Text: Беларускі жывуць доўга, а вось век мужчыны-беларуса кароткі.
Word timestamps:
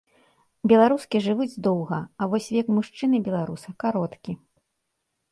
Беларускі 0.69 1.17
жывуць 1.25 1.59
доўга, 1.67 1.99
а 2.21 2.27
вось 2.31 2.47
век 2.55 2.67
мужчыны-беларуса 2.77 3.75
кароткі. 3.85 4.31